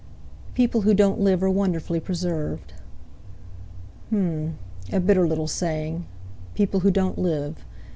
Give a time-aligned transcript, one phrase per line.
[0.55, 2.73] "People who don't live are wonderfully preserved."
[4.09, 4.57] H'm!
[4.91, 6.07] a bitter little saying!
[6.55, 7.63] People who don't live!